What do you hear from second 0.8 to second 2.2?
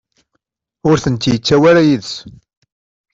Ur tent-yettawi ara yid-s.